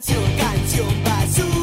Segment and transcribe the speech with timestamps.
[0.00, 1.61] 就干，就把事。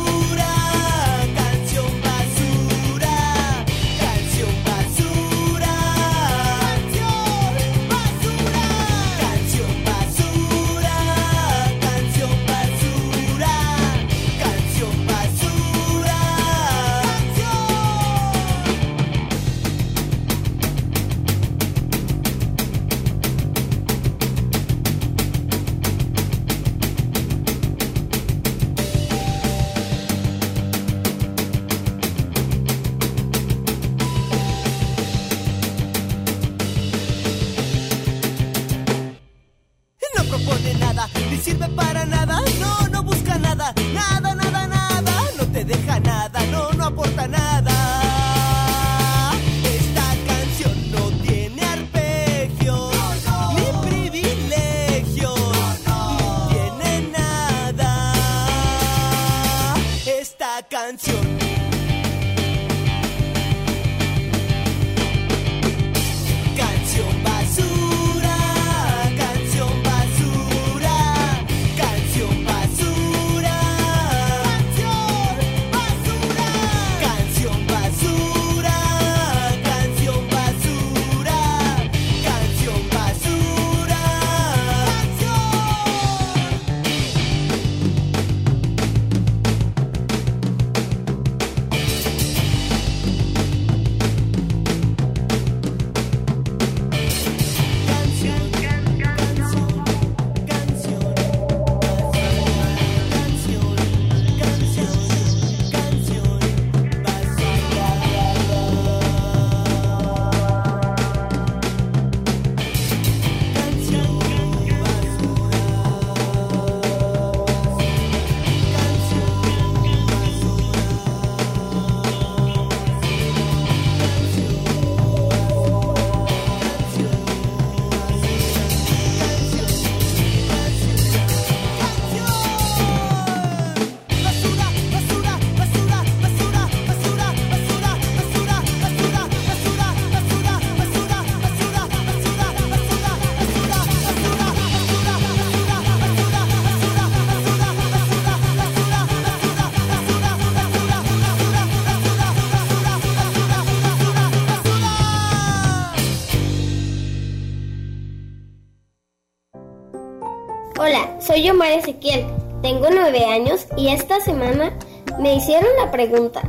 [163.89, 164.71] Esta semana
[165.19, 166.41] me hicieron la pregunta: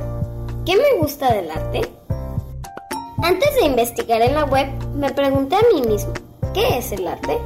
[0.64, 1.82] ¿Qué me gusta del arte?
[3.22, 6.12] Antes de investigar en la web, me pregunté a mí mismo:
[6.54, 7.38] ¿qué es el arte?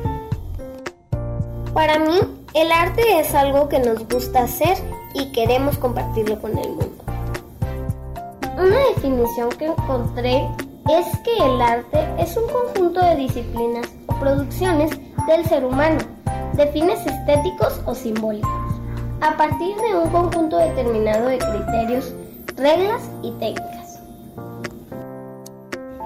[1.72, 2.20] Para mí,
[2.54, 4.76] el arte es algo que nos gusta hacer
[5.14, 7.04] y queremos compartirlo con el mundo.
[8.56, 10.48] Una definición que encontré
[10.88, 14.90] es que el arte es un conjunto de disciplinas o producciones
[15.26, 15.98] del ser humano
[16.52, 18.63] de fines estéticos o simbólicos,
[19.24, 22.12] a partir de un conjunto determinado de criterios,
[22.56, 23.98] reglas y técnicas.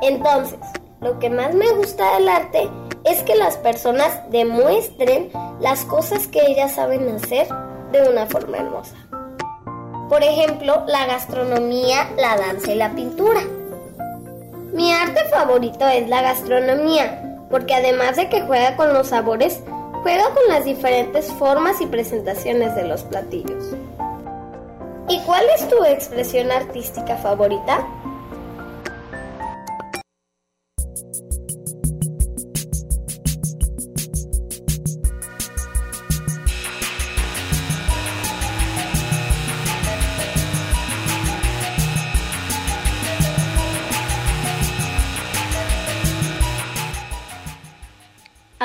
[0.03, 0.61] Entonces,
[1.00, 2.70] lo que más me gusta del arte
[3.03, 7.49] es que las personas demuestren las cosas que ellas saben hacer
[7.91, 8.94] de una forma hermosa.
[10.09, 13.41] Por ejemplo, la gastronomía, la danza y la pintura.
[14.73, 19.61] Mi arte favorito es la gastronomía, porque además de que juega con los sabores,
[20.03, 23.75] juega con las diferentes formas y presentaciones de los platillos.
[25.09, 27.87] ¿Y cuál es tu expresión artística favorita?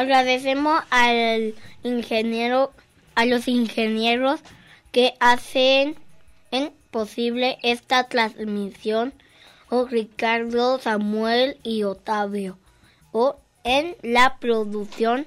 [0.03, 2.73] Agradecemos al ingeniero,
[3.15, 4.41] a los ingenieros
[4.91, 5.95] que hacen
[6.91, 9.13] posible esta transmisión,
[9.69, 12.57] o Ricardo, Samuel y Otavio,
[13.13, 15.25] o en la producción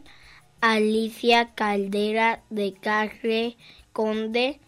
[0.61, 3.57] Alicia Caldera de Carre
[3.95, 4.61] Conde.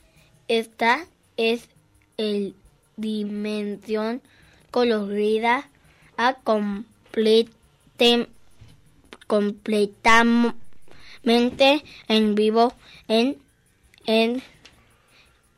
[0.48, 1.04] Esta
[1.36, 1.68] es
[2.16, 2.54] el
[2.96, 4.22] dimensión
[4.70, 5.68] colorida
[6.16, 7.50] a complete
[9.28, 12.74] completamente en vivo
[13.06, 13.38] en,
[14.06, 14.42] en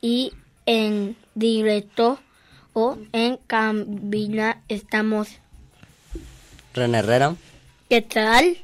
[0.02, 0.34] y
[0.66, 2.20] en directo
[2.74, 5.38] o en cabina estamos.
[6.74, 7.34] René Herrera.
[7.88, 8.58] ¿Qué tal?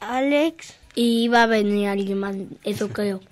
[0.00, 0.74] Alex.
[0.94, 3.22] Y va a venir alguien más, eso creo.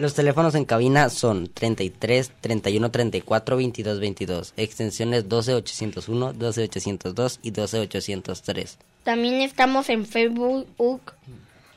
[0.00, 7.40] Los teléfonos en cabina son 33 31 34 22 22, extensiones 12 801, 12 802
[7.42, 8.78] y 12 803.
[9.04, 10.66] También estamos en Facebook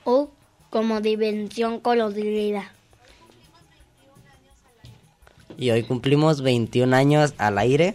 [0.05, 0.29] o
[0.69, 2.71] como Dimensión Colorida.
[5.57, 7.93] Y hoy cumplimos 21 años al aire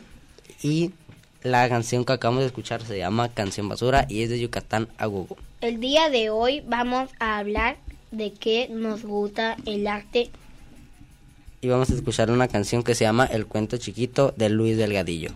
[0.62, 0.90] y
[1.42, 5.06] la canción que acabamos de escuchar se llama Canción Basura y es de Yucatán a
[5.06, 5.38] Google.
[5.62, 7.78] El día de hoy vamos a hablar
[8.10, 10.31] de qué nos gusta el arte.
[11.60, 15.31] Y vamos a escuchar una canción que se llama El cuento chiquito de Luis Delgadillo.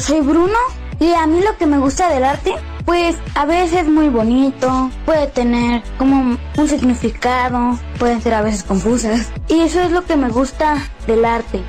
[0.00, 0.56] Soy Bruno
[0.98, 2.54] y a mí lo que me gusta del arte,
[2.86, 8.62] pues a veces es muy bonito, puede tener como un significado, pueden ser a veces
[8.62, 9.30] confusas.
[9.48, 11.60] Y eso es lo que me gusta del arte.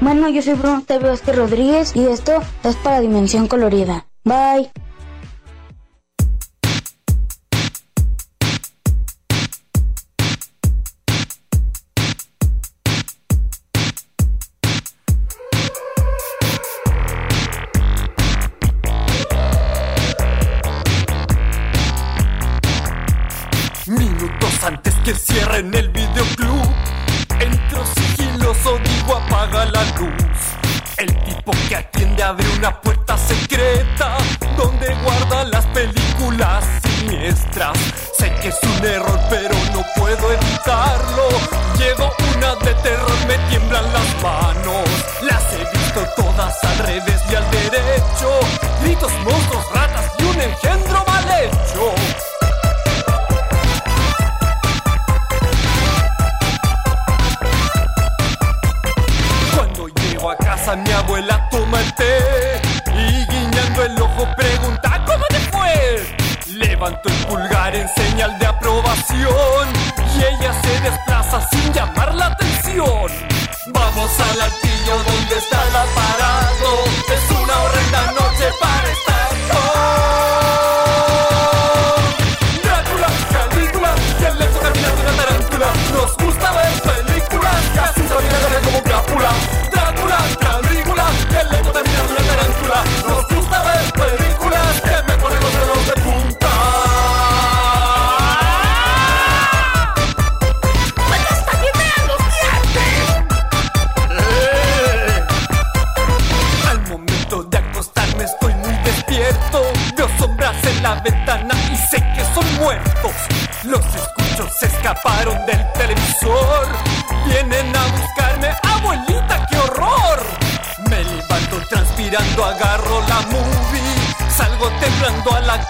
[0.00, 4.06] Bueno, yo soy Bruno TV Rodríguez y esto es para Dimensión Colorida.
[4.24, 4.70] Bye.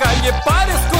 [0.00, 0.96] Temblando a la calle, parezco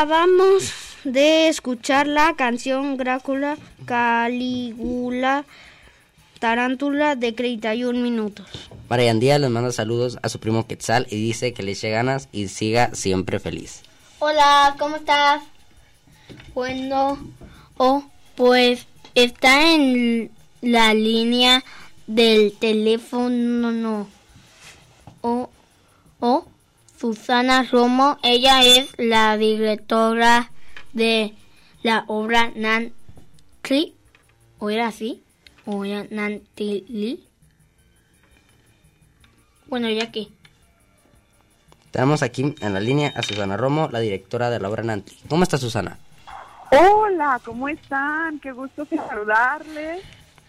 [0.00, 0.72] Acabamos
[1.04, 5.44] de escuchar la canción Drácula, Calígula,
[6.38, 8.46] Tarántula de 31 minutos.
[8.88, 12.30] Marian Díaz les manda saludos a su primo Quetzal y dice que le eche ganas
[12.32, 13.82] y siga siempre feliz.
[14.20, 15.42] Hola, ¿cómo estás?
[16.54, 17.18] Bueno,
[17.76, 18.02] oh,
[18.36, 20.30] pues está en
[20.62, 21.62] la línea
[22.06, 23.70] del teléfono.
[23.70, 24.08] No.
[25.20, 25.50] Oh,
[26.20, 26.46] oh,
[27.00, 30.52] Susana Romo, ella es la directora
[30.92, 31.34] de
[31.82, 33.96] la obra Nancy.
[34.58, 35.22] ¿O era así?
[35.64, 37.26] ¿O era Nancy
[39.66, 40.28] Bueno, ya que.
[41.90, 45.16] Tenemos aquí en la línea a Susana Romo, la directora de la obra Nanti.
[45.26, 45.98] ¿Cómo está Susana?
[46.70, 48.38] Hola, ¿cómo están?
[48.40, 50.04] Qué gusto saludarles.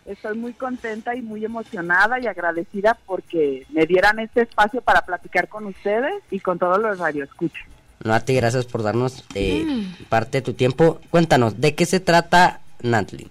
[0.06, 5.48] Estoy muy contenta y muy emocionada y agradecida porque me dieran este espacio para platicar
[5.48, 7.64] con ustedes y con todos los radioescuchas.
[8.04, 9.64] No, a ti gracias por darnos eh,
[10.10, 11.00] parte de tu tiempo.
[11.12, 13.28] Cuéntanos, ¿de qué se trata Nantli?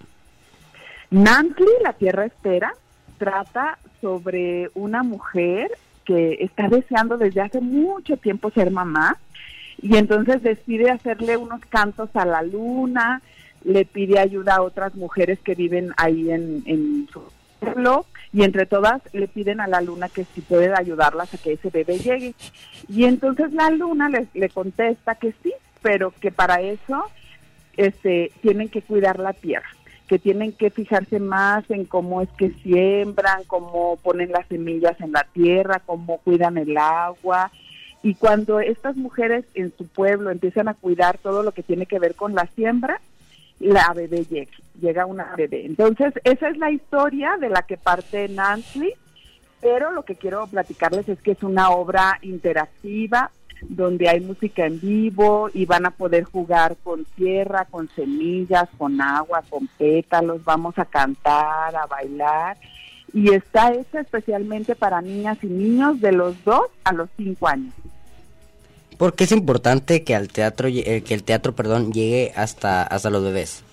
[1.10, 2.72] Nantli, la Tierra Espera,
[3.18, 5.70] trata sobre una mujer
[6.04, 9.18] que está deseando desde hace mucho tiempo ser mamá
[9.82, 13.22] y entonces decide hacerle unos cantos a la luna,
[13.64, 17.22] le pide ayuda a otras mujeres que viven ahí en, su
[17.58, 21.52] pueblo y entre todas le piden a la luna que si puede ayudarlas a que
[21.52, 22.34] ese bebé llegue.
[22.88, 25.52] Y entonces la luna le, le contesta que sí,
[25.82, 27.04] pero que para eso
[27.76, 29.68] este, tienen que cuidar la tierra,
[30.06, 35.12] que tienen que fijarse más en cómo es que siembran, cómo ponen las semillas en
[35.12, 37.50] la tierra, cómo cuidan el agua.
[38.02, 41.98] Y cuando estas mujeres en su pueblo empiezan a cuidar todo lo que tiene que
[41.98, 43.00] ver con la siembra,
[43.60, 44.50] la bebé llega,
[44.80, 45.64] llega una bebé.
[45.66, 48.92] Entonces, esa es la historia de la que parte Nancy,
[49.60, 53.30] pero lo que quiero platicarles es que es una obra interactiva,
[53.62, 59.00] donde hay música en vivo y van a poder jugar con tierra, con semillas, con
[59.00, 62.56] agua, con pétalos, vamos a cantar, a bailar
[63.12, 67.74] y está hecha especialmente para niñas y niños de los 2 a los 5 años.
[69.00, 73.08] ¿Por qué es importante que al teatro eh, que el teatro, perdón, llegue hasta hasta
[73.08, 73.64] los bebés?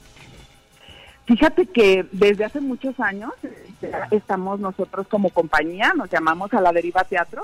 [1.25, 3.33] Fíjate que desde hace muchos años
[4.11, 7.43] estamos nosotros como compañía, nos llamamos a la Deriva Teatro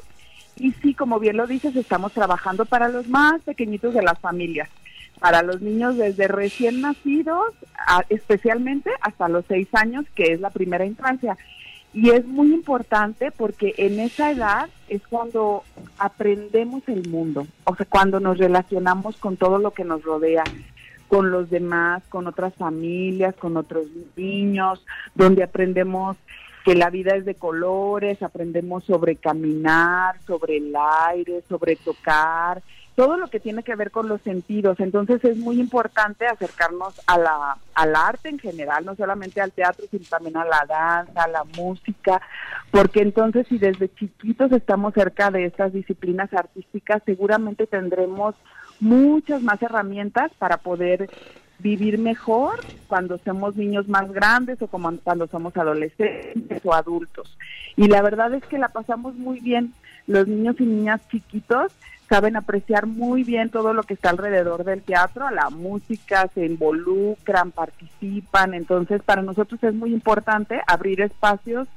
[0.55, 4.69] y sí, como bien lo dices, estamos trabajando para los más pequeñitos de las familias,
[5.19, 7.53] para los niños desde recién nacidos,
[8.07, 11.37] especialmente hasta los seis años, que es la primera infancia.
[11.93, 15.63] Y es muy importante porque en esa edad es cuando
[15.97, 20.43] aprendemos el mundo, o sea, cuando nos relacionamos con todo lo que nos rodea,
[21.07, 23.85] con los demás, con otras familias, con otros
[24.15, 24.83] niños,
[25.15, 26.17] donde aprendemos
[26.63, 30.73] que la vida es de colores, aprendemos sobre caminar, sobre el
[31.09, 32.61] aire, sobre tocar,
[32.95, 34.79] todo lo que tiene que ver con los sentidos.
[34.79, 39.85] Entonces es muy importante acercarnos a la, al arte en general, no solamente al teatro,
[39.89, 42.21] sino también a la danza, a la música,
[42.71, 48.35] porque entonces si desde chiquitos estamos cerca de estas disciplinas artísticas, seguramente tendremos
[48.79, 51.09] muchas más herramientas para poder
[51.59, 57.37] vivir mejor cuando somos niños más grandes o como cuando somos adolescentes o adultos.
[57.75, 59.73] Y la verdad es que la pasamos muy bien.
[60.05, 61.71] Los niños y niñas chiquitos
[62.13, 67.49] saben apreciar muy bien todo lo que está alrededor del teatro, la música, se involucran,
[67.49, 68.53] participan.
[68.53, 71.67] Entonces, para nosotros es muy importante abrir espacios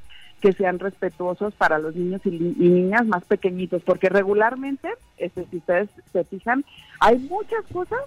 [0.42, 5.88] que sean respetuosos para los niños y, niñas más pequeñitos, porque regularmente, este, si ustedes
[6.12, 6.66] se fijan,
[7.01, 8.01] hay muchas cosas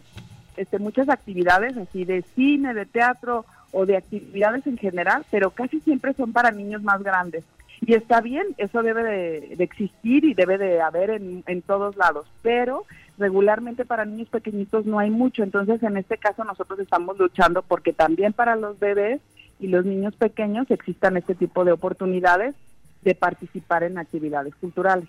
[0.55, 5.79] este, muchas actividades así de cine, de teatro o de actividades en general, pero casi
[5.79, 7.43] siempre son para niños más grandes.
[7.81, 12.27] Y está bien, eso debe de, existir y debe de haber en, en todos lados,
[12.41, 12.85] pero
[13.17, 17.93] regularmente para niños pequeñitos no hay mucho, entonces en este caso nosotros estamos luchando porque
[17.93, 19.21] también para los bebés
[19.59, 22.55] y los niños pequeños existan este tipo de oportunidades
[23.01, 25.07] de participar en actividades culturales.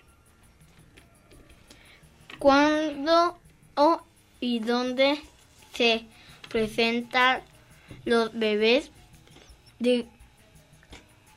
[2.39, 3.37] ¿Cuándo
[3.75, 4.01] o
[4.39, 5.19] y dónde
[5.73, 6.05] se
[6.49, 7.41] presentan
[8.05, 8.91] los bebés.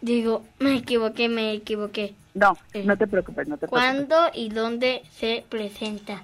[0.04, 2.14] Digo, me equivoqué, me equivoqué.
[2.34, 3.82] No, eh, no te preocupes, no te preocupes.
[3.82, 6.22] ¿Cuándo y dónde se presenta?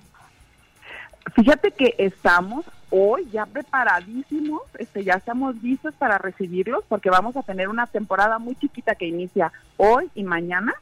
[1.35, 7.43] Fíjate que estamos hoy ya preparadísimos, este, ya estamos listos para recibirlos porque vamos a
[7.43, 10.75] tener una temporada muy chiquita que inicia hoy y mañana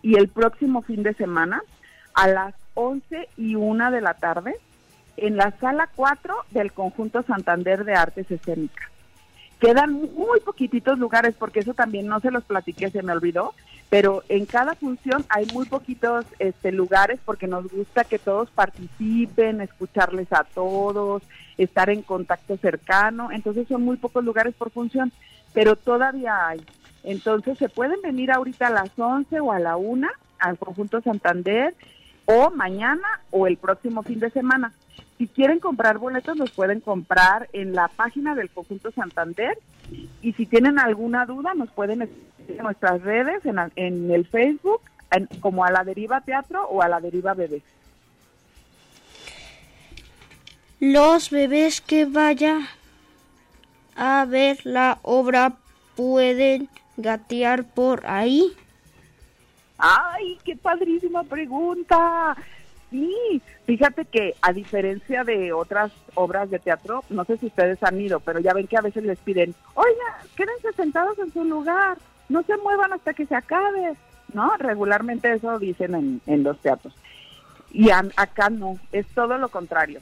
[0.00, 1.62] y el próximo fin de semana
[2.14, 4.54] a las 11 y una de la tarde
[5.18, 8.91] en la sala 4 del conjunto Santander de Artes Escénicas.
[9.62, 13.54] Quedan muy poquititos lugares porque eso también no se los platiqué, se me olvidó,
[13.90, 19.60] pero en cada función hay muy poquitos este, lugares porque nos gusta que todos participen,
[19.60, 21.22] escucharles a todos,
[21.58, 25.12] estar en contacto cercano, entonces son muy pocos lugares por función,
[25.52, 26.66] pero todavía hay.
[27.04, 30.08] Entonces se pueden venir ahorita a las 11 o a la 1
[30.40, 31.72] al conjunto Santander
[32.24, 34.72] o mañana o el próximo fin de semana.
[35.22, 39.56] Si quieren comprar boletos, los pueden comprar en la página del Conjunto Santander.
[40.20, 44.80] Y si tienen alguna duda, nos pueden escribir en nuestras redes, en, el Facebook,
[45.38, 47.62] como a la deriva teatro o a la deriva bebés.
[50.80, 52.66] Los bebés que vayan
[53.94, 55.52] a ver la obra
[55.94, 58.52] pueden gatear por ahí.
[59.78, 62.36] ¡Ay, qué padrísima pregunta!
[62.92, 67.98] Sí, fíjate que a diferencia de otras obras de teatro, no sé si ustedes han
[67.98, 71.96] ido, pero ya ven que a veces les piden, oiga, quédense sentados en su lugar,
[72.28, 73.94] no se muevan hasta que se acabe,
[74.34, 74.52] ¿no?
[74.58, 76.94] Regularmente eso dicen en, los teatros.
[77.72, 80.00] Y acá no, es todo lo contrario.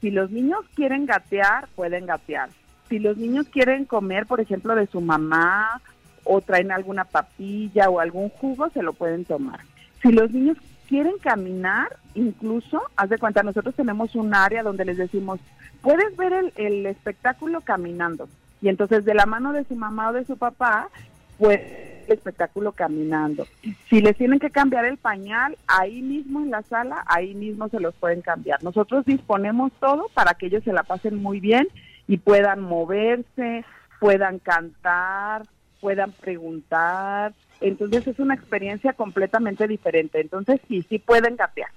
[0.00, 2.50] Si los niños quieren gatear, pueden gatear.
[2.88, 5.80] Si los niños quieren comer, por ejemplo, de su mamá
[6.24, 9.60] o traen alguna papilla o algún jugo, se lo pueden tomar.
[10.02, 10.58] Si los niños
[10.92, 15.40] quieren caminar, incluso, haz de cuenta, nosotros tenemos un área donde les decimos,
[15.80, 18.28] puedes ver el, espectáculo caminando.
[18.60, 20.90] Y entonces de la mano de su mamá o de su papá,
[21.38, 21.62] pues
[22.06, 23.46] el espectáculo caminando.
[23.88, 27.80] Si les tienen que cambiar el pañal, ahí mismo en la sala, ahí mismo se
[27.80, 28.62] los pueden cambiar.
[28.62, 31.68] Nosotros disponemos todo para que ellos se la pasen muy bien
[32.06, 33.64] y puedan moverse,
[33.98, 35.46] puedan cantar,
[35.80, 37.32] puedan preguntar.
[37.62, 40.20] Entonces es una experiencia completamente diferente.
[40.20, 41.70] Entonces sí, sí pueden gatear.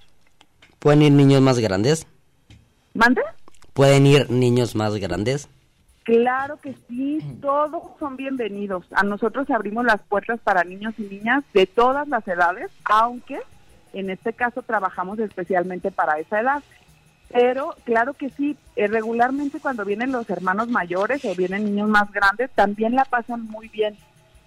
[0.79, 2.07] ¿Pueden ir niños más grandes?
[2.93, 3.21] ¿Mande?
[3.73, 5.49] ¿Pueden ir niños más grandes?
[6.03, 8.85] Claro que sí, todos son bienvenidos.
[8.91, 13.39] A nosotros abrimos las puertas para niños y niñas de todas las edades, aunque
[13.93, 16.63] en este caso trabajamos especialmente para esa edad.
[17.29, 22.11] Pero claro que sí, eh, regularmente cuando vienen los hermanos mayores o vienen niños más
[22.11, 23.97] grandes, también la pasan muy bien,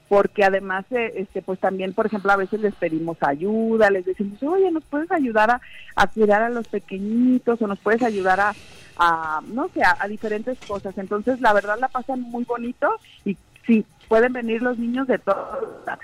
[0.09, 4.43] porque además, eh, este, pues también, por ejemplo, a veces les pedimos ayuda, les decimos,
[4.43, 5.61] oye, ¿nos puedes ayudar a,
[5.97, 8.55] a cuidar a los pequeñitos o nos puedes ayudar a,
[8.97, 10.97] a no sé, a, diferentes cosas?
[10.97, 12.89] Entonces, la verdad la pasan muy bonito
[13.25, 15.99] y sí, pueden venir los niños de todos los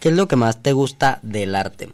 [0.00, 1.90] ¿Qué es lo que más te gusta del arte?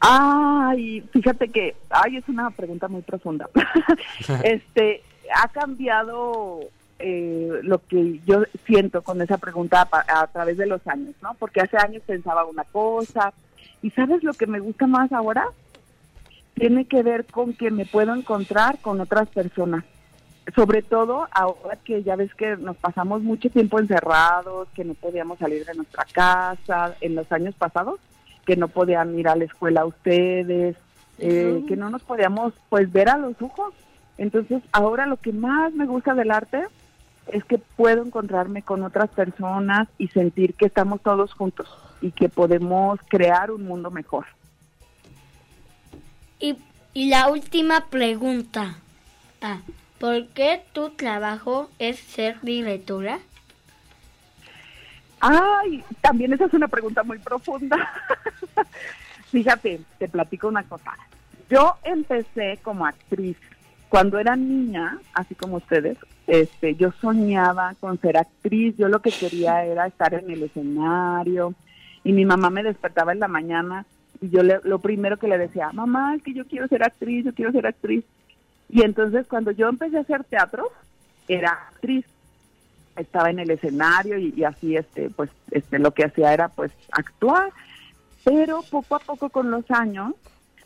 [0.00, 3.48] Ay, fíjate que, ay, es una pregunta muy profunda.
[4.42, 5.02] este,
[5.34, 6.60] ha cambiado
[6.98, 11.34] eh, lo que yo siento con esa pregunta a, través de los años, ¿no?
[11.38, 13.32] Porque hace años pensaba una cosa
[13.82, 15.48] y sabes lo que me gusta más ahora
[16.54, 19.84] tiene que ver con que me puedo encontrar con otras personas.
[20.54, 25.38] Sobre todo ahora que ya ves que nos pasamos mucho tiempo encerrados, que no podíamos
[25.38, 28.00] salir de nuestra casa en los años pasados
[28.46, 30.76] que no podían ir a la escuela ustedes,
[31.18, 33.74] eh, que no nos podíamos pues ver a los ojos.
[34.16, 36.64] Entonces ahora lo que más me gusta del arte
[37.28, 41.68] es que puedo encontrarme con otras personas y sentir que estamos todos juntos
[42.00, 44.26] y que podemos crear un mundo mejor.
[46.38, 46.56] Y,
[46.94, 48.76] y la última pregunta.
[49.40, 49.60] Ah,
[49.98, 53.18] ¿Por qué tu trabajo es ser directora?
[55.20, 57.76] Ay, también esa es una pregunta muy profunda.
[59.30, 60.92] Fíjate, te platico una cosa.
[61.48, 63.36] Yo empecé como actriz.
[63.88, 65.96] Cuando era niña, así como ustedes,
[66.26, 68.76] este, yo soñaba con ser actriz.
[68.76, 71.54] Yo lo que quería era estar en el escenario.
[72.04, 73.84] Y mi mamá me despertaba en la mañana
[74.20, 77.34] y yo lo primero que le decía, mamá, es que yo quiero ser actriz, yo
[77.34, 78.04] quiero ser actriz.
[78.68, 80.70] Y entonces cuando yo empecé a hacer teatro,
[81.28, 82.04] era actriz
[82.96, 87.52] estaba en el escenario y, así este pues este lo que hacía era pues actuar
[88.24, 90.14] pero poco a poco con los años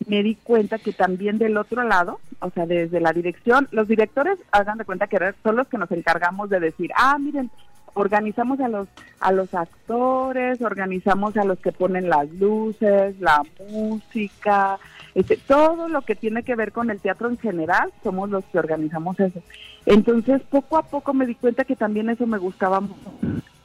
[0.06, 4.38] me di cuenta que también del otro lado, o sea, desde la dirección, los directores
[4.50, 7.50] hagan de cuenta que son los que nos encargamos de decir, ah, miren,
[7.94, 8.88] organizamos a los
[9.20, 14.79] a los actores, organizamos a los que ponen las luces, la música,
[15.14, 18.59] este, todo lo que tiene que ver con el teatro en general, somos los que
[18.59, 19.42] organizamos eso.
[19.87, 23.11] Entonces, poco a poco me di cuenta que también eso me gustaba mucho,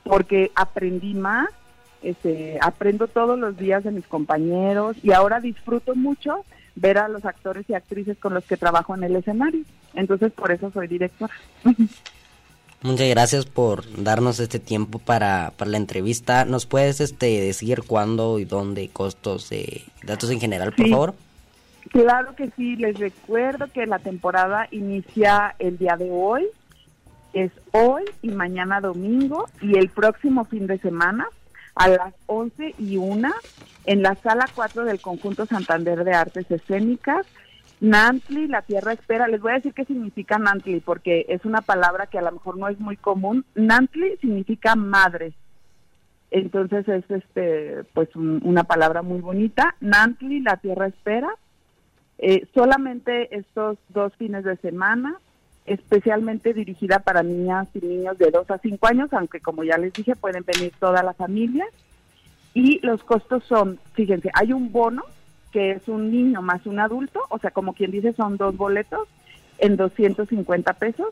[0.03, 1.47] porque aprendí más,
[2.01, 6.43] este, aprendo todos los días de mis compañeros y ahora disfruto mucho
[6.75, 9.63] ver a los actores y actrices con los que trabajo en el escenario.
[9.93, 11.33] Entonces, por eso soy directora.
[12.81, 16.45] Muchas gracias por darnos este tiempo para, para la entrevista.
[16.45, 21.15] ¿Nos puedes este, decir cuándo y dónde, costos, eh, datos en general, por favor?
[21.89, 26.45] Claro que sí, les recuerdo que la temporada inicia el día de hoy,
[27.33, 31.27] es hoy y mañana domingo y el próximo fin de semana
[31.75, 33.33] a las 11 y 1
[33.85, 37.25] en la sala 4 del Conjunto Santander de Artes Escénicas.
[37.81, 39.27] Nantli, la tierra espera.
[39.27, 42.57] Les voy a decir qué significa Nantli porque es una palabra que a lo mejor
[42.57, 43.45] no es muy común.
[43.55, 45.33] Nantli significa madre.
[46.31, 49.75] Entonces es este pues una palabra muy bonita.
[49.81, 51.29] Nantli, la tierra espera.
[52.17, 55.19] Eh, solamente estos dos fines de semana,
[55.65, 59.91] especialmente dirigida para niñas y niños de 2 a 5 años, aunque como ya les
[59.91, 61.65] dije, pueden venir toda la familia.
[62.55, 65.03] Y los costos son, fíjense, hay un bono
[65.51, 69.07] que es un niño más un adulto, o sea, como quien dice, son dos boletos
[69.59, 71.09] en 250 pesos.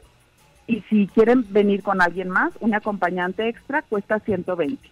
[0.65, 4.89] Y si quieren venir con alguien más, un acompañante extra cuesta 120.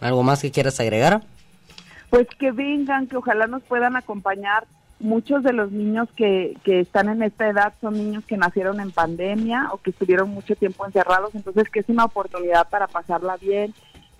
[0.00, 1.20] ¿Algo más que quieras agregar?
[2.14, 4.68] pues que vengan, que ojalá nos puedan acompañar.
[5.00, 8.92] Muchos de los niños que, que están en esta edad son niños que nacieron en
[8.92, 13.74] pandemia o que estuvieron mucho tiempo encerrados, entonces que es una oportunidad para pasarla bien,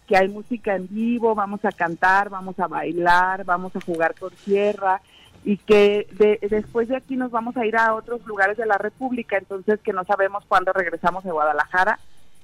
[0.07, 4.31] que hay música en vivo, vamos a cantar, vamos a bailar, vamos a jugar con
[4.45, 5.01] tierra
[5.45, 6.07] y que
[6.51, 9.93] después de aquí nos vamos a ir a otros lugares de la República, entonces que
[9.93, 11.99] no sabemos cuándo regresamos a Guadalajara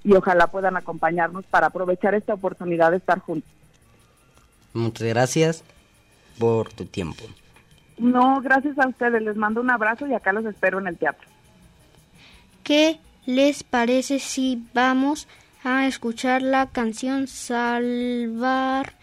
[0.05, 3.51] y ojalá puedan acompañarnos para aprovechar esta oportunidad de estar juntos.
[4.73, 5.65] Muchas gracias
[6.39, 7.25] por tu tiempo.
[7.99, 9.21] No, gracias a ustedes.
[9.23, 11.29] Les mando un abrazo y acá los espero en el teatro.
[12.63, 18.95] ¿Qué les parece si vamos a a escuchar la canción Salvar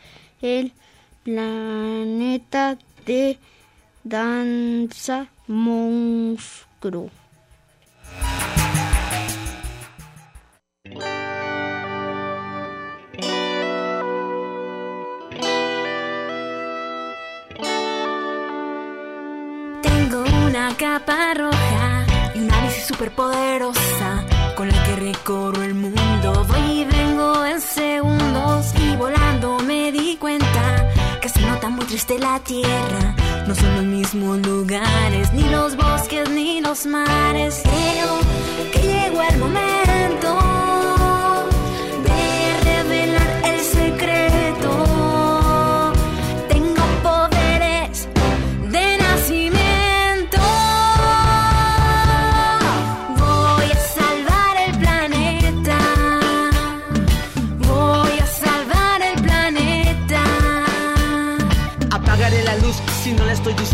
[0.41, 0.73] el
[1.23, 3.37] planeta de
[4.03, 7.09] Danza Monstruo.
[19.81, 24.36] Tengo una capa roja y una bici superpoderosa
[24.97, 26.45] recorro el mundo.
[26.47, 30.89] Voy y vengo en segundos y volando me di cuenta
[31.21, 33.15] que se nota muy triste la tierra.
[33.47, 37.61] No son los mismos lugares, ni los bosques, ni los mares.
[37.63, 38.19] Creo
[38.71, 39.86] que llegó el momento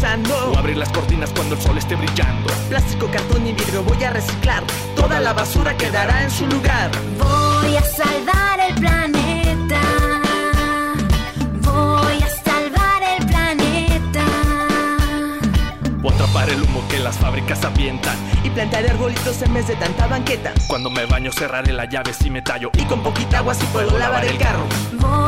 [0.04, 0.52] usando.
[0.52, 2.52] O abrir las cortinas cuando el sol esté brillando.
[2.70, 4.64] Plástico, cartón y vidrio voy a reciclar.
[4.96, 6.92] Toda la basura quedará en su lugar.
[7.18, 9.82] Voy a salvar el planeta.
[11.62, 14.26] Voy a salvar el planeta.
[16.04, 18.18] O atrapar el humo que las fábricas avientan.
[18.44, 20.54] Y plantaré arbolitos en vez de tanta banqueta.
[20.68, 22.72] Cuando me baño cerraré la llave si me tallo.
[22.74, 24.66] Y con poquita agua si puedo lavar el carro.
[25.00, 25.23] Voy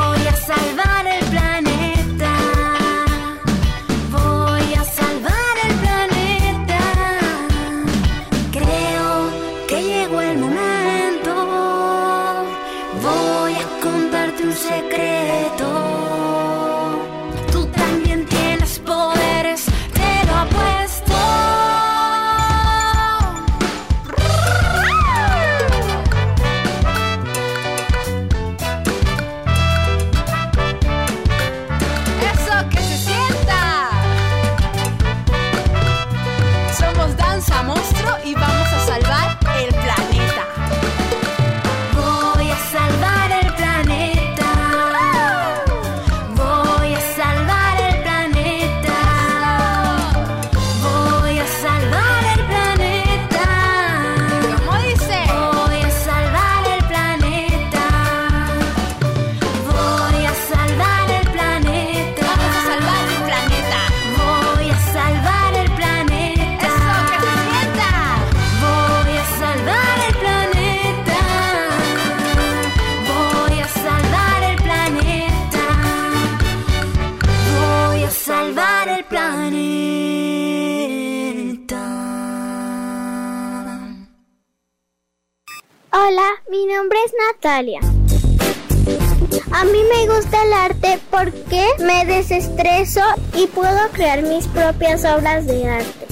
[89.52, 93.00] A mí me gusta el arte porque me desestreso
[93.34, 96.06] y puedo crear mis propias obras de arte.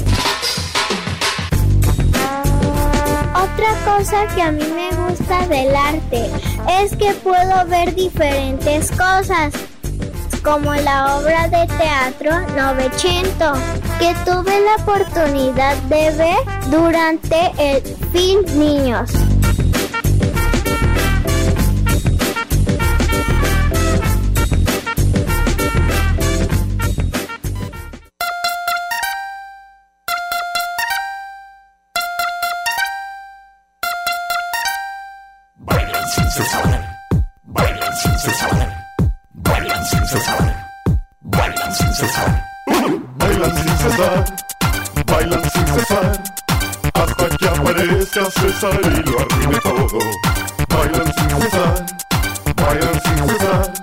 [3.36, 6.32] Otra cosa que a mí me gusta del arte
[6.82, 9.52] es que puedo ver diferentes cosas,
[10.46, 13.52] como la obra de teatro Novecento,
[14.00, 16.38] que tuve la oportunidad de ver
[16.72, 19.12] durante el film Niños.
[41.94, 44.26] Bailan sin cesar,
[45.06, 46.24] bailan sin cesar,
[46.92, 50.00] hasta que aparezca César y lo arruine todo.
[50.70, 51.86] Bailan sin cesar,
[52.56, 53.74] bailan sin cesar,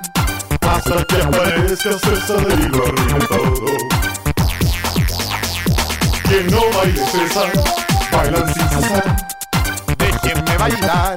[0.61, 3.67] hasta que aparezca César y lo arruine todo.
[6.25, 7.53] Que no baile César,
[8.11, 9.17] bailan sin cesar,
[9.99, 11.17] déjenme bailar,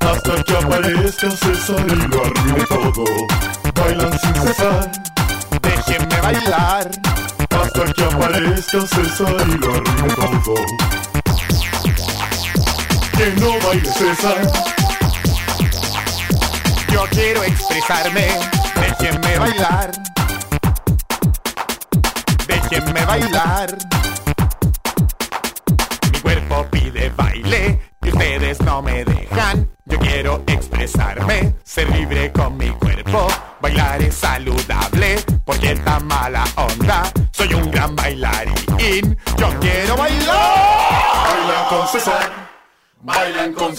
[0.00, 2.03] hasta que aparezca César y
[8.76, 10.54] y lo arruine todo.
[13.16, 14.52] Que no baile César.
[16.92, 18.26] Yo quiero expresarme,
[18.74, 19.92] déjenme bailar.
[22.48, 23.93] Déjenme bailar.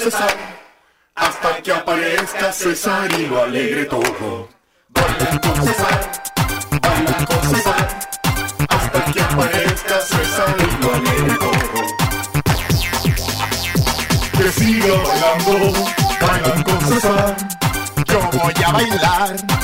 [0.05, 4.47] Hasta que aparezca César y lo alegre todo.
[4.89, 6.11] Bailan con César,
[6.79, 7.99] bailan con César.
[8.69, 11.81] Hasta que aparezca César y lo alegre todo.
[14.37, 15.73] Que siga bailando,
[16.21, 17.35] bailan con César.
[18.05, 19.54] Yo voy a bailar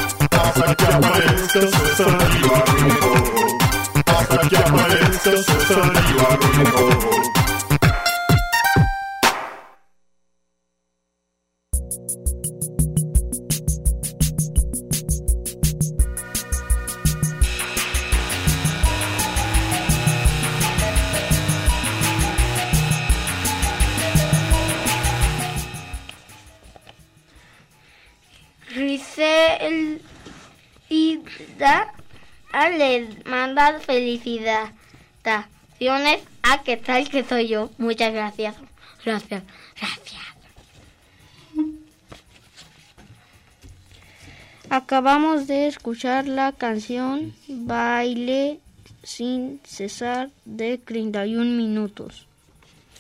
[34.17, 34.71] felicidades.
[36.43, 37.69] a qué tal que soy yo.
[37.77, 38.55] Muchas gracias.
[39.05, 39.43] Gracias.
[39.79, 40.21] Gracias.
[44.69, 48.59] Acabamos de escuchar la canción Baile
[49.03, 52.25] sin cesar de 31 minutos.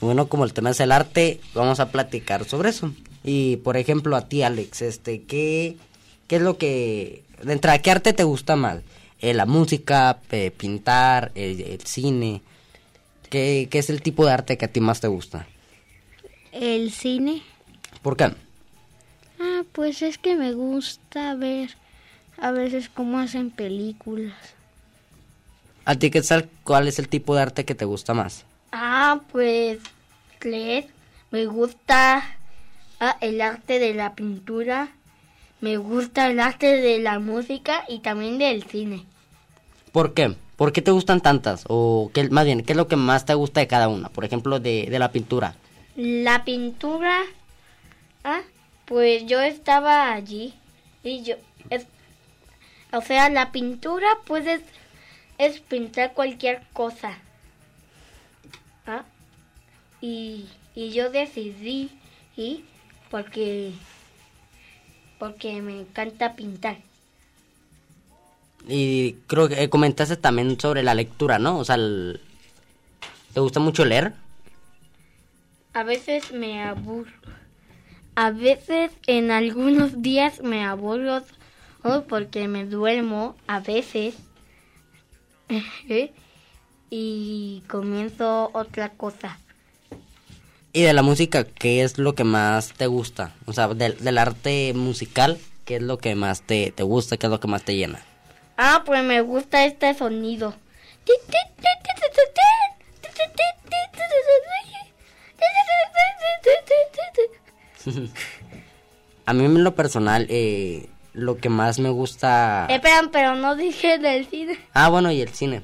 [0.01, 2.91] Bueno, como el tema es el arte, vamos a platicar sobre eso.
[3.23, 5.77] Y por ejemplo, a ti, Alex, este, ¿qué,
[6.27, 7.23] qué es lo que.
[7.41, 8.79] De entrada, ¿qué arte te gusta más?
[9.21, 12.41] Eh, ¿La música, eh, pintar, el, el cine?
[13.29, 15.47] ¿Qué, ¿Qué es el tipo de arte que a ti más te gusta?
[16.51, 17.43] El cine.
[18.01, 18.33] ¿Por qué?
[19.39, 21.77] Ah, pues es que me gusta ver
[22.37, 24.33] a veces cómo hacen películas.
[25.85, 26.49] ¿A ti qué tal?
[26.63, 28.45] ¿Cuál es el tipo de arte que te gusta más?
[28.71, 29.79] Ah, pues
[30.41, 30.87] leer.
[31.29, 32.23] Me gusta
[32.99, 34.89] ah, el arte de la pintura.
[35.59, 39.05] Me gusta el arte de la música y también del cine.
[39.91, 40.35] ¿Por qué?
[40.55, 41.65] ¿Por qué te gustan tantas?
[41.67, 44.09] O qué, más bien, ¿qué es lo que más te gusta de cada una?
[44.09, 45.55] Por ejemplo, de, la pintura.
[45.95, 47.21] La pintura,
[48.23, 48.41] ah,
[48.85, 50.53] pues yo estaba allí
[51.03, 51.35] y yo,
[51.69, 51.85] es,
[52.93, 54.61] o sea, la pintura puedes
[55.37, 57.17] es pintar cualquier cosa.
[58.85, 59.03] ¿ah?
[59.99, 61.89] Y, y yo decidí
[62.37, 62.63] y
[63.09, 63.73] porque
[65.17, 66.77] porque me encanta pintar.
[68.67, 71.57] Y creo que eh, comentaste también sobre la lectura, ¿no?
[71.59, 72.21] O sea, el-
[73.33, 74.13] ¿te gusta mucho leer?
[75.73, 77.11] A veces me aburro.
[78.15, 81.23] A veces en algunos días me aburro
[81.83, 84.15] oh, porque me duermo a veces
[86.89, 89.39] y comienzo otra cosa.
[90.73, 93.33] Y de la música, ¿qué es lo que más te gusta?
[93.45, 97.17] O sea, del, del arte musical, ¿qué es lo que más te, te gusta?
[97.17, 97.99] ¿Qué es lo que más te llena?
[98.63, 100.53] Ah, pues me gusta este sonido.
[109.25, 112.67] A mí en lo personal, eh, lo que más me gusta...
[112.69, 114.59] Esperan, pero no dije del cine.
[114.73, 115.63] Ah, bueno, y el cine.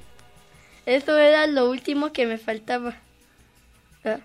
[0.87, 2.95] Eso era lo último que me faltaba.
[4.05, 4.17] Ah,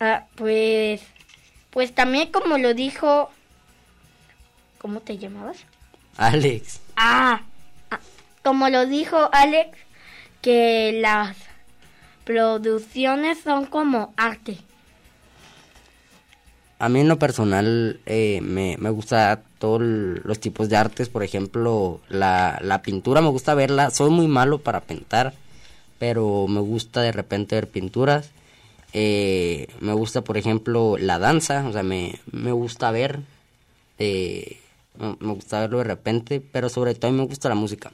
[0.00, 1.00] ah, pues,
[1.70, 3.30] pues también como lo dijo,
[4.76, 5.56] ¿cómo te llamabas?
[6.18, 6.82] Alex.
[6.94, 7.51] Ah, ah,
[8.42, 9.78] como lo dijo Alex,
[10.40, 11.36] que las
[12.24, 14.58] producciones son como arte.
[16.78, 21.22] A mí en lo personal eh, me, me gusta todos los tipos de artes, por
[21.22, 25.34] ejemplo, la, la pintura me gusta verla, soy muy malo para pintar,
[26.00, 28.30] pero me gusta de repente ver pinturas.
[28.92, 33.20] Eh, me gusta, por ejemplo, la danza, o sea, me, me gusta ver,
[33.98, 34.58] eh,
[34.98, 37.92] me gusta verlo de repente, pero sobre todo me gusta la música.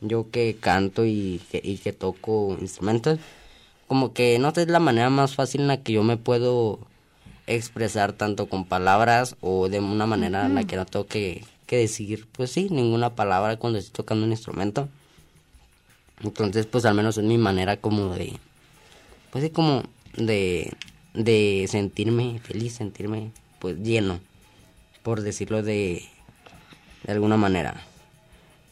[0.00, 3.18] Yo que canto y que, y que toco instrumentos,
[3.86, 6.78] como que no sé, es la manera más fácil en la que yo me puedo
[7.46, 11.76] expresar tanto con palabras o de una manera en la que no tengo que, que
[11.76, 14.88] decir, pues sí, ninguna palabra cuando estoy tocando un instrumento.
[16.22, 18.38] Entonces, pues al menos es mi manera como de,
[19.30, 19.82] pues sí, como
[20.16, 20.72] de,
[21.14, 24.20] de sentirme feliz, sentirme pues lleno,
[25.02, 26.04] por decirlo de,
[27.04, 27.82] de alguna manera.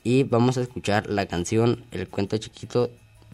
[0.05, 2.91] Y vamos a escuchar la canción El cuento chiquito,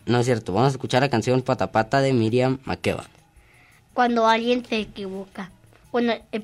[0.06, 3.04] no es cierto, vamos a escuchar la canción Patapata de Miriam Makeba.
[3.92, 5.50] Cuando alguien se equivoca.
[5.92, 6.42] Bueno, eh,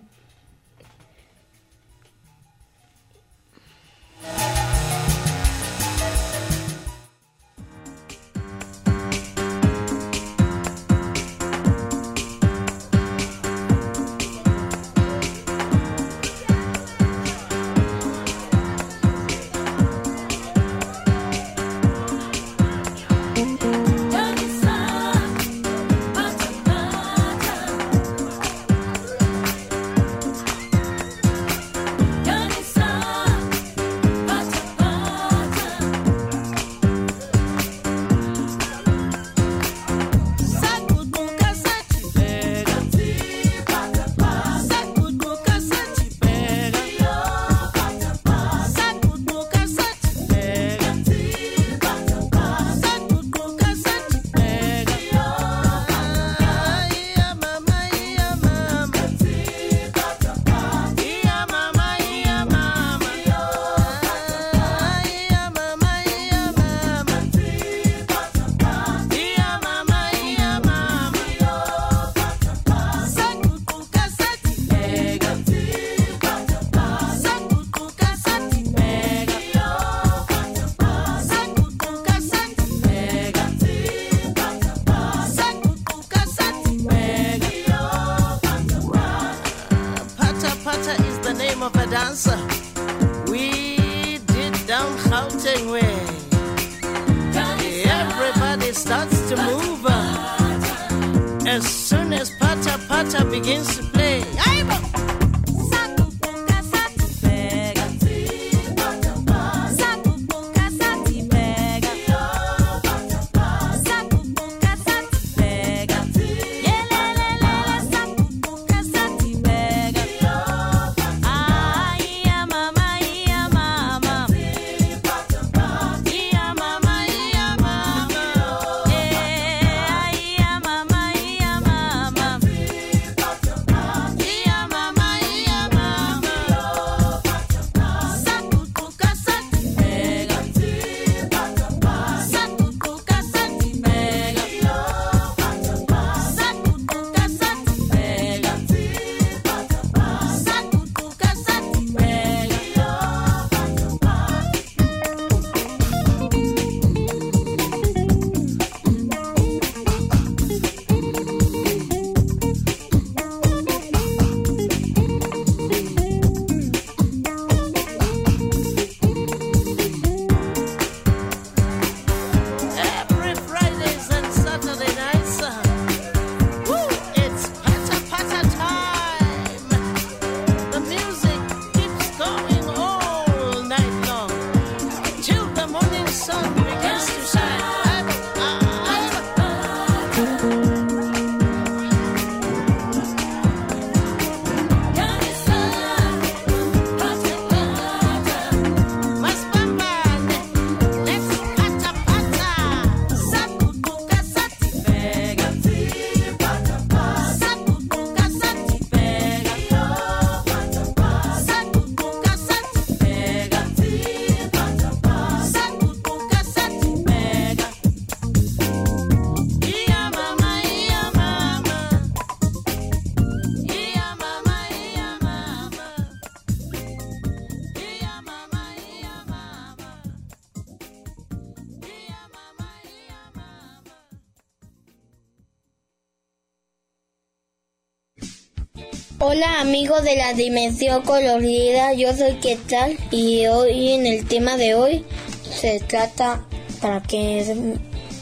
[240.11, 245.05] de la dimensión colorida, yo soy Quetzal y hoy en el tema de hoy
[245.49, 246.45] se trata
[246.81, 247.51] para qué es,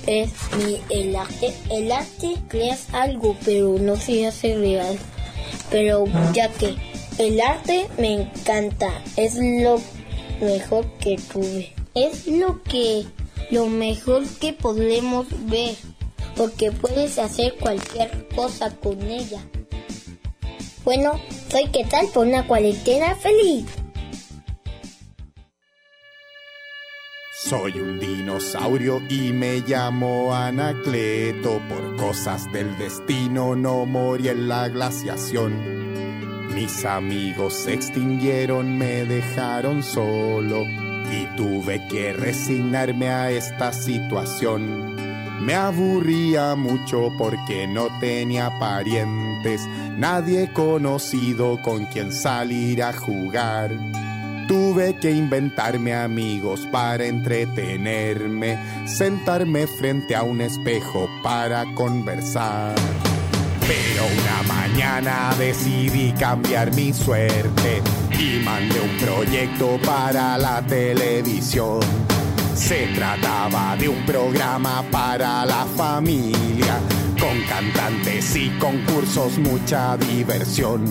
[0.06, 1.54] es mi, el arte.
[1.70, 4.98] El arte creas algo pero no se hace real.
[5.70, 6.74] Pero ya que
[7.16, 9.80] el arte me encanta, es lo
[10.42, 11.72] mejor que tuve.
[11.94, 13.06] Es lo que
[13.50, 15.74] lo mejor que podemos ver
[16.36, 19.40] porque puedes hacer cualquier cosa con ella.
[20.84, 21.20] Bueno,
[21.50, 23.66] soy qué tal por una cuarentena feliz.
[27.48, 31.62] Soy un dinosaurio y me llamo Anacleto.
[31.68, 35.88] Por cosas del destino no morí en la glaciación.
[36.54, 44.97] Mis amigos se extinguieron, me dejaron solo y tuve que resignarme a esta situación.
[45.40, 53.70] Me aburría mucho porque no tenía parientes, nadie conocido con quien salir a jugar.
[54.48, 62.74] Tuve que inventarme amigos para entretenerme, sentarme frente a un espejo para conversar.
[63.60, 67.82] Pero una mañana decidí cambiar mi suerte
[68.18, 71.80] y mandé un proyecto para la televisión.
[72.58, 76.80] Se trataba de un programa para la familia,
[77.18, 80.84] con cantantes y concursos, mucha diversión.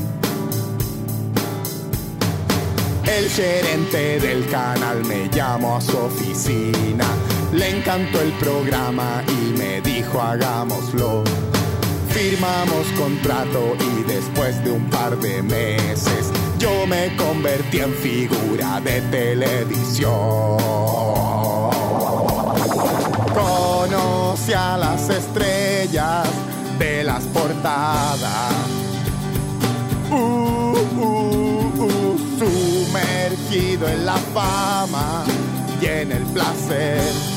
[3.05, 7.05] El gerente del canal me llamó a su oficina,
[7.51, 11.25] le encantó el programa y me dijo hagámoslo.
[12.09, 19.01] Firmamos contrato y después de un par de meses yo me convertí en figura de
[19.01, 20.57] televisión.
[23.33, 26.27] Conocí a las estrellas
[26.79, 28.53] de las portadas.
[30.09, 35.23] Uh, uh, uh, sumergido en la fama
[35.81, 37.36] y en el placer.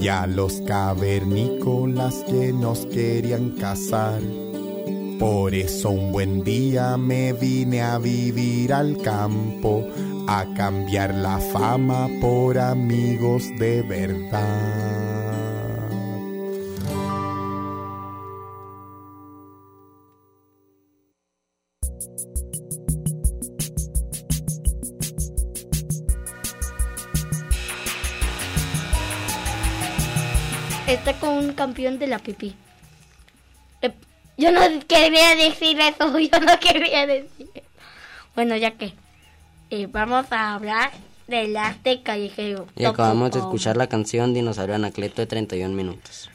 [0.00, 4.22] y a los cavernícolas que nos querían cazar.
[5.18, 9.86] Por eso un buen día me vine a vivir al campo,
[10.26, 14.89] a cambiar la fama por amigos de verdad.
[31.70, 32.54] Campeón de la pipí.
[33.80, 33.92] Eh,
[34.36, 37.66] Yo no quería decir eso, yo no quería decir eso.
[38.34, 38.92] Bueno, ya que
[39.70, 40.90] eh, vamos a hablar
[41.28, 42.66] del arte callejero.
[42.76, 46.28] Y acabamos de escuchar la canción Dinosaurio Anacleto de 31 minutos.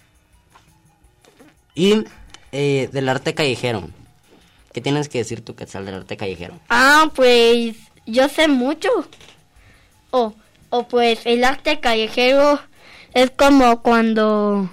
[1.73, 2.05] Y
[2.53, 3.89] eh, del arte callejero.
[4.71, 6.53] ¿Qué tienes que decir tú, Quetzal, del arte callejero?
[6.69, 7.75] Ah, pues
[8.05, 8.89] yo sé mucho.
[10.11, 10.33] O,
[10.69, 12.61] o pues el arte callejero
[13.13, 14.69] es como cuando...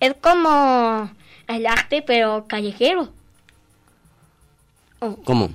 [0.00, 1.10] Es como
[1.46, 3.12] el arte pero callejero.
[5.00, 5.50] O, ¿Cómo?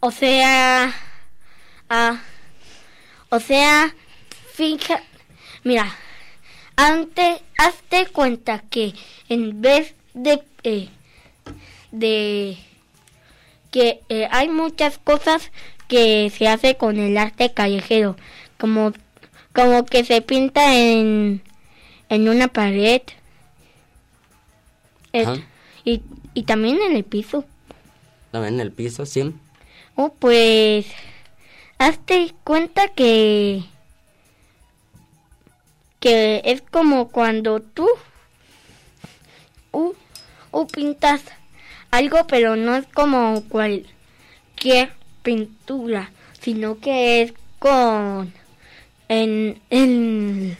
[0.00, 0.94] o sea...
[1.88, 2.20] ah,
[3.28, 3.94] o sea,
[4.52, 5.00] fija...
[5.64, 5.94] Mira,
[6.76, 8.94] antes, hazte cuenta que
[9.28, 10.42] en vez de...
[10.64, 10.88] eh,
[11.92, 12.58] de
[13.70, 15.50] que eh, hay muchas cosas
[15.88, 18.16] que se hace con el arte callejero
[18.58, 18.92] como
[19.54, 21.42] como que se pinta en
[22.08, 23.02] en una pared
[25.84, 26.02] Y,
[26.34, 27.44] y también en el piso
[28.30, 29.34] También en el piso, sí.
[29.96, 30.86] oh pues
[31.78, 33.64] hazte cuenta que
[36.00, 37.88] que es como cuando tú
[39.72, 39.92] uh,
[40.52, 41.22] uh, pintas
[41.90, 44.92] algo pero no es como cualquier
[45.22, 46.10] pintura
[46.40, 48.32] sino que es con
[49.08, 50.56] en en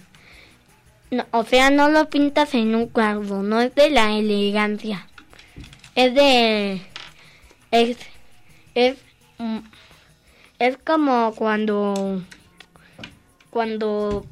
[1.12, 5.06] no, o sea no lo pintas en un cuadro no es de la elegancia
[5.94, 6.82] es de
[7.70, 7.96] es
[8.74, 8.96] es
[9.38, 9.58] mm,
[10.58, 12.22] es como cuando
[13.50, 14.24] cuando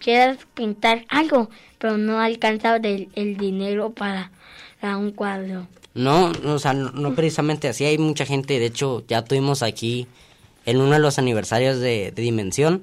[0.00, 4.30] quieras pintar algo pero no alcanza el, el dinero para,
[4.80, 7.84] para un cuadro No, no, o sea, no, no precisamente así.
[7.84, 10.06] Hay mucha gente, de hecho, ya tuvimos aquí
[10.64, 12.82] en uno de los aniversarios de, de Dimensión,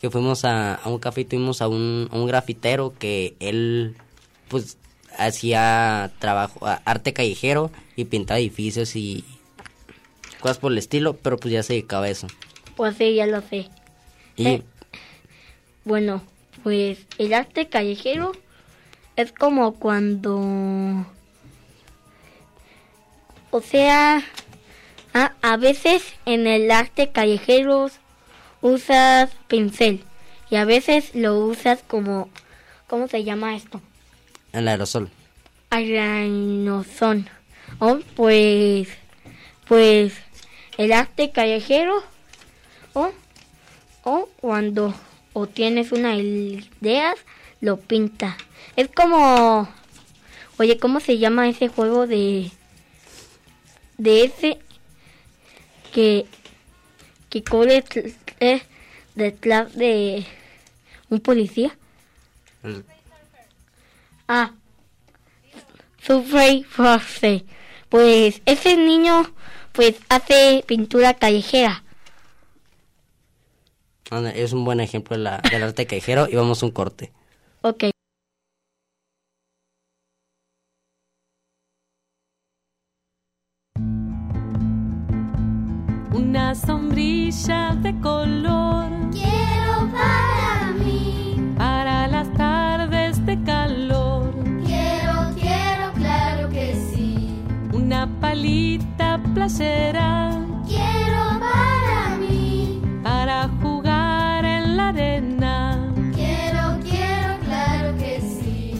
[0.00, 3.96] que fuimos a, a un café y tuvimos a un, a un grafitero que él,
[4.48, 4.76] pues,
[5.18, 9.24] hacía trabajo, arte callejero y pintaba edificios y
[10.40, 12.26] cosas por el estilo, pero pues ya se dedicaba a eso.
[12.76, 13.68] pues sí ya lo sé
[14.36, 14.62] Y Eh.
[15.84, 16.22] Bueno,
[16.62, 18.32] pues el arte callejero
[19.16, 21.06] es como cuando...
[23.50, 24.22] O sea,
[25.14, 27.88] a, a veces en el arte callejero
[28.66, 30.02] usas pincel
[30.50, 32.28] y a veces lo usas como...
[32.86, 33.80] ¿Cómo se llama esto?
[34.52, 35.10] el aerosol.
[35.70, 37.28] Aranozón.
[37.78, 38.88] Oh, pues...
[39.66, 40.14] Pues
[40.78, 42.02] el arte callejero
[42.92, 43.10] o
[44.04, 44.94] o cuando
[45.32, 47.14] o tienes una idea
[47.60, 48.36] lo pinta
[48.76, 49.68] es como
[50.58, 52.52] oye cómo se llama ese juego de
[53.98, 54.58] de ese
[55.92, 56.26] que
[57.28, 57.82] que corre
[58.40, 58.62] eh,
[59.14, 60.24] detrás de
[61.08, 61.76] un policía
[62.62, 62.84] El-
[64.28, 64.52] ah
[66.02, 67.44] Subway Force
[67.88, 69.30] pues ese niño
[69.72, 71.82] pues hace pintura callejera
[74.34, 77.12] Es un buen ejemplo de la- del arte callejero y vamos a un corte.
[77.62, 77.84] ok
[86.14, 88.25] Una sombrilla de color.
[98.36, 100.30] Una palita playera.
[100.68, 102.82] Quiero para mí.
[103.02, 105.94] Para jugar en la arena.
[106.14, 108.74] Quiero, quiero, claro que sí.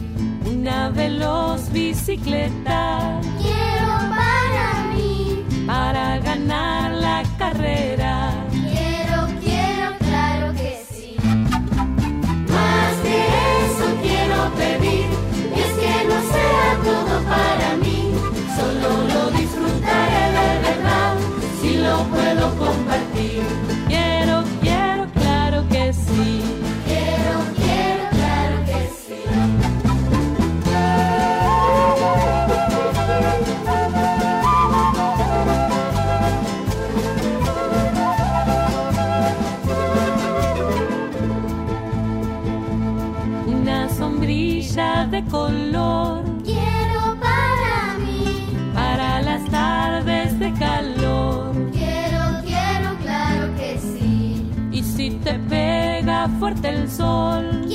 [0.45, 3.19] Una veloz bicicleta.
[3.41, 5.43] Quiero para mí.
[5.65, 8.31] Para ganar la carrera.
[8.51, 11.15] Quiero, quiero, claro que sí.
[12.53, 13.17] Más de
[13.65, 15.07] eso quiero pedir.
[15.55, 17.97] Y es que no sea todo para mí.
[18.55, 19.16] Solo lo
[21.61, 23.66] Si lo puedo compartir.
[56.47, 57.66] Fuerte el sol.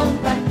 [0.00, 0.49] Puedo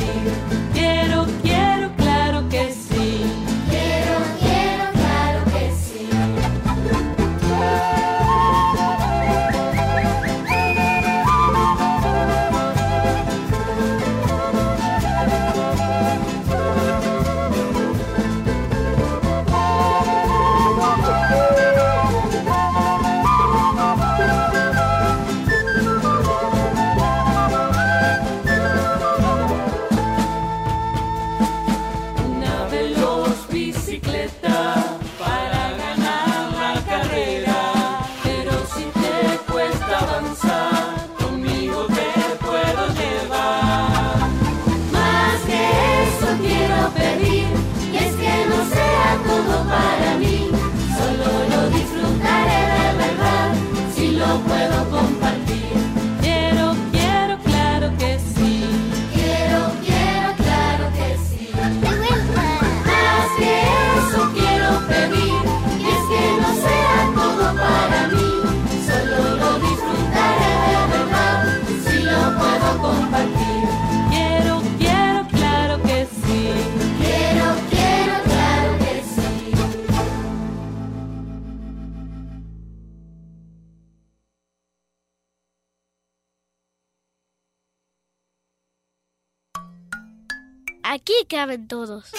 [91.09, 92.11] Aquí caben todos.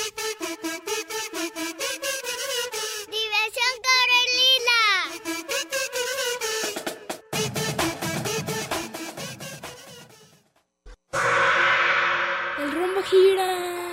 [3.06, 4.80] Diversión Corelina.
[12.58, 13.89] El rumbo gira.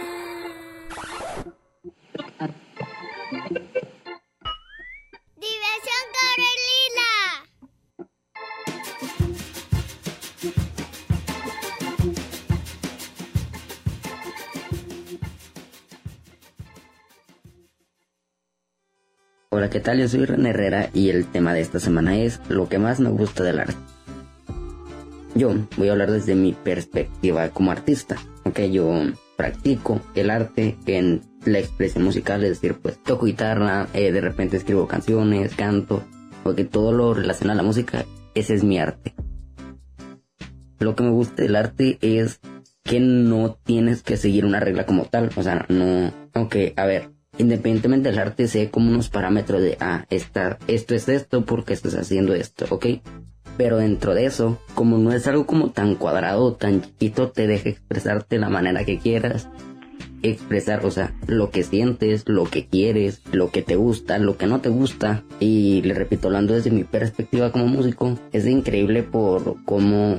[19.68, 20.00] Hola, ¿qué tal?
[20.00, 23.10] Yo soy René Herrera y el tema de esta semana es lo que más me
[23.10, 23.76] gusta del arte.
[25.36, 28.16] Yo voy a hablar desde mi perspectiva como artista,
[28.46, 28.90] ok, yo
[29.36, 34.56] practico el arte en la expresión musical, es decir, pues toco guitarra, eh, de repente
[34.56, 36.02] escribo canciones, canto,
[36.44, 38.06] porque todo lo relaciona a la música,
[38.36, 39.16] ese es mi arte.
[40.80, 42.40] Lo que me gusta del arte es
[42.84, 47.17] que no tienes que seguir una regla como tal, o sea, no, ok, a ver,
[47.38, 51.96] independientemente del arte, sé como unos parámetros de, ah, esta, esto es esto porque estás
[51.96, 52.86] haciendo esto, ¿ok?
[53.58, 57.70] Pero dentro de eso, como no es algo como tan cuadrado, tan chiquito, te deja
[57.70, 59.50] expresarte la manera que quieras.
[60.22, 64.46] Expresar, o sea, lo que sientes, lo que quieres, lo que te gusta, lo que
[64.46, 65.24] no te gusta.
[65.40, 70.18] Y le repito, hablando desde mi perspectiva como músico, es increíble por cómo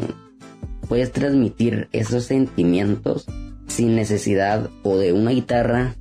[0.88, 3.26] puedes transmitir esos sentimientos
[3.68, 5.94] sin necesidad o de una guitarra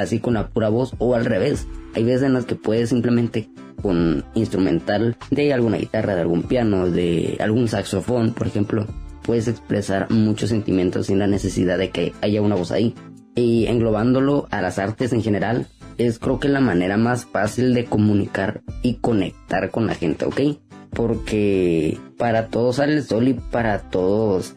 [0.00, 1.66] así con la pura voz o al revés.
[1.94, 3.48] Hay veces en las que puedes simplemente
[3.82, 8.86] con instrumental de alguna guitarra, de algún piano, de algún saxofón, por ejemplo,
[9.22, 12.94] puedes expresar muchos sentimientos sin la necesidad de que haya una voz ahí.
[13.34, 15.66] Y englobándolo a las artes en general,
[15.98, 20.40] es creo que la manera más fácil de comunicar y conectar con la gente, ¿ok?
[20.90, 24.54] Porque para todos sale el sol y para todos,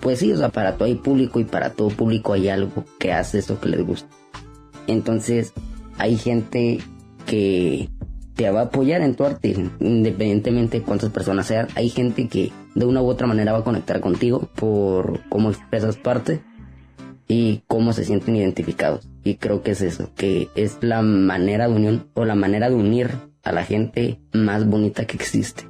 [0.00, 3.12] pues sí, o sea, para todo hay público y para todo público hay algo que
[3.12, 4.08] hace eso que les gusta.
[4.88, 5.52] Entonces,
[5.96, 6.80] hay gente
[7.26, 7.88] que
[8.34, 11.68] te va a apoyar en tu arte, independientemente de cuántas personas sean.
[11.74, 15.96] Hay gente que de una u otra manera va a conectar contigo por cómo expresas
[15.96, 16.40] parte
[17.26, 19.08] y cómo se sienten identificados.
[19.24, 22.76] Y creo que es eso, que es la manera de unión o la manera de
[22.76, 23.10] unir
[23.42, 25.68] a la gente más bonita que existe.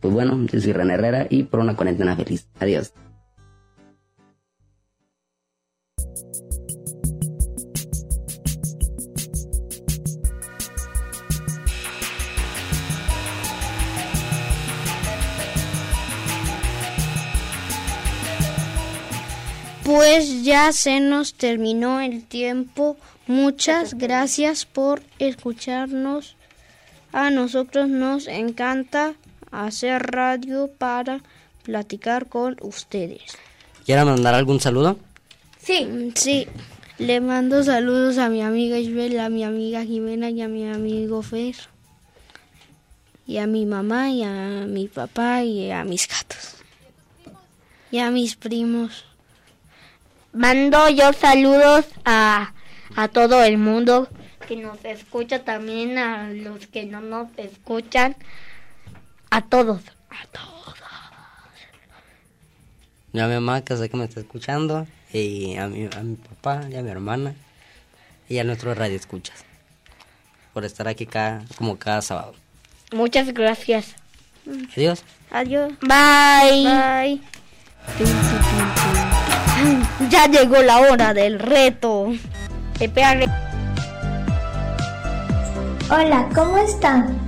[0.00, 2.48] Pues bueno, yo soy René Herrera y por una cuarentena feliz.
[2.58, 2.92] Adiós.
[19.92, 22.96] Pues ya se nos terminó el tiempo.
[23.26, 26.36] Muchas gracias por escucharnos.
[27.10, 29.14] A nosotros nos encanta
[29.50, 31.22] hacer radio para
[31.64, 33.36] platicar con ustedes.
[33.84, 34.96] ¿Quieren mandar algún saludo?
[35.58, 36.46] Sí, sí.
[36.98, 41.20] Le mando saludos a mi amiga Isabel, a mi amiga Jimena y a mi amigo
[41.22, 41.56] Fer.
[43.26, 46.58] Y a mi mamá y a mi papá y a mis gatos.
[47.90, 49.09] Y a mis primos.
[50.32, 52.52] Mando yo saludos a,
[52.96, 54.08] a todo el mundo
[54.46, 58.16] que nos escucha, también a los que no nos escuchan,
[59.30, 59.82] a todos.
[63.12, 66.16] Y a mi mamá que sé que me está escuchando, y a mi, a mi
[66.16, 67.34] papá y a mi hermana,
[68.28, 69.44] y a nuestros radioescuchas,
[70.52, 72.34] por estar aquí cada, como cada sábado.
[72.92, 73.94] Muchas gracias.
[74.76, 75.02] Adiós.
[75.30, 75.72] Adiós.
[75.80, 77.20] Bye.
[77.98, 79.09] Bye.
[80.10, 82.08] Ya llegó la hora del reto.
[85.90, 87.18] Hola, ¿cómo están?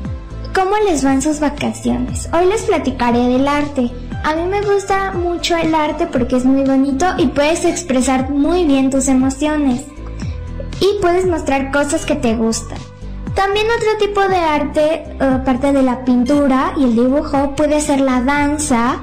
[0.54, 2.28] ¿Cómo les van sus vacaciones?
[2.32, 3.90] Hoy les platicaré del arte.
[4.24, 8.64] A mí me gusta mucho el arte porque es muy bonito y puedes expresar muy
[8.64, 9.82] bien tus emociones.
[10.80, 12.78] Y puedes mostrar cosas que te gustan.
[13.34, 18.20] También otro tipo de arte, aparte de la pintura y el dibujo, puede ser la
[18.20, 19.00] danza,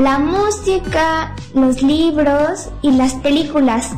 [0.00, 3.90] la música, los libros y las películas.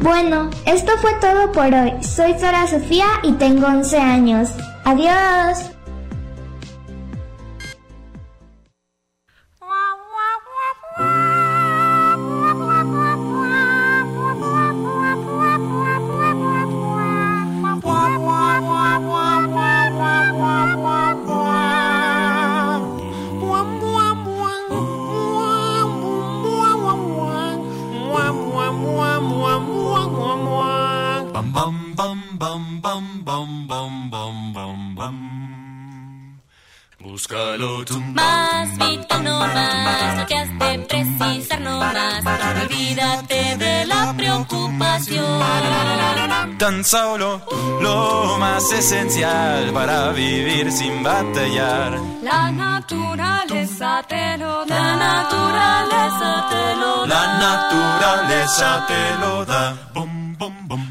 [0.00, 1.92] Bueno, esto fue todo por hoy.
[2.02, 4.50] Soy Sara Sofía y tengo 11 años.
[4.84, 5.75] Adiós.
[32.66, 35.16] Bam bam bam bam bam bam bam.
[36.98, 37.84] Búscalo.
[38.14, 42.24] Más vida no más, no te has de precisar no más.
[42.62, 45.40] Olvídate de la preocupación.
[46.58, 47.42] Tan solo
[47.80, 52.00] lo más esencial para vivir sin batallar.
[52.22, 54.74] La naturaleza te lo da.
[54.74, 57.14] La naturaleza te lo da.
[57.14, 59.76] La naturaleza te lo da.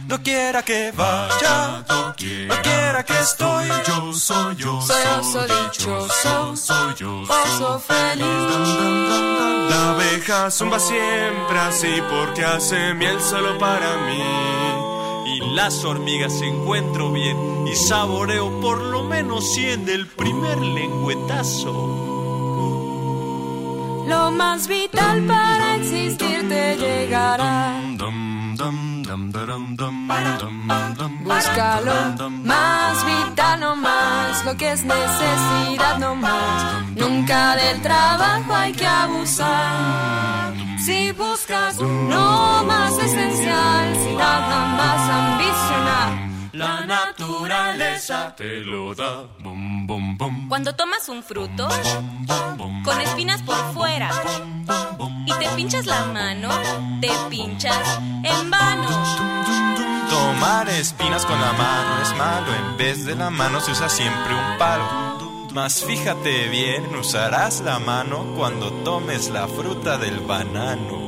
[0.08, 3.68] No quiera que vaya, no quiera que estoy.
[3.88, 4.80] Yo soy yo.
[4.82, 7.22] Soy oso dichoso, soy yo.
[7.22, 8.26] oso feliz.
[9.70, 14.22] La abeja zumba siempre así porque hace miel solo para mí.
[15.28, 21.72] Y las hormigas encuentro bien y saboreo por lo menos 100 del primer lengüetazo.
[24.08, 27.82] Lo más vital para existir te llegará.
[31.24, 31.94] Búscalo,
[32.44, 36.90] más vital no más, lo que es necesidad no más.
[36.96, 40.54] Nunca del trabajo hay que abusar.
[40.84, 46.35] Si buscas no más esencial, si nada más ambicionar.
[46.56, 49.26] La naturaleza te lo da.
[50.48, 51.68] Cuando tomas un fruto
[52.82, 54.10] con espinas por fuera
[55.26, 56.48] y te pinchas la mano,
[57.02, 58.88] te pinchas en vano.
[60.10, 64.34] Tomar espinas con la mano es malo, en vez de la mano se usa siempre
[64.34, 65.50] un palo.
[65.54, 71.06] Mas fíjate bien, usarás la mano cuando tomes la fruta del banano.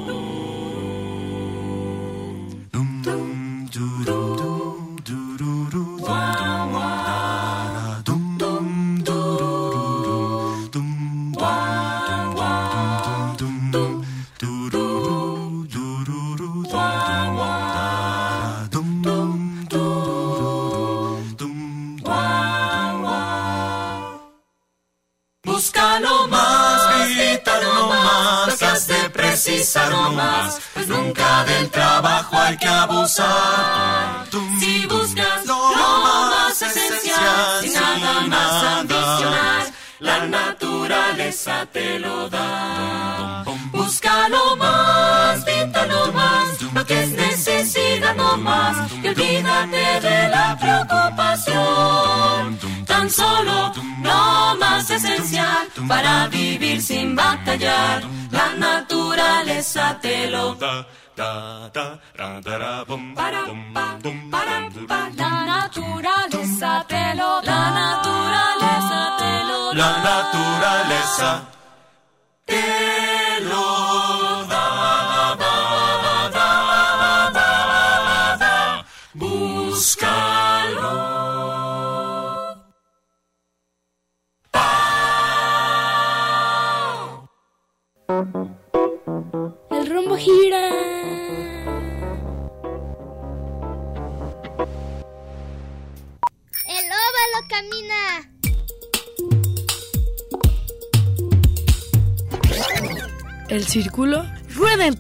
[57.48, 58.04] Batallar.
[58.32, 60.86] La naturaleza te lo da.
[61.16, 62.00] Da, da,
[62.42, 63.98] da, ra, bum, Para, pa,
[64.30, 67.52] para, pa, la naturaleza te lo da.
[67.52, 69.78] La naturaleza te lo da.
[69.82, 71.57] La naturaleza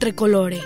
[0.08, 0.64] tricolores